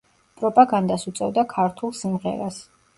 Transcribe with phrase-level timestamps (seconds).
[0.39, 2.63] პროპაგანდას უწევდა ქართულ სიმღერას.